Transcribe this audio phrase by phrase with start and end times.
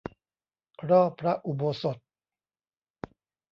[0.89, 1.97] รอบพระอุโบสถ